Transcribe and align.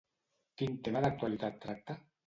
Quin 0.61 0.73
tema 0.89 1.05
d'actualitat 1.07 1.65
tracta? 1.67 2.03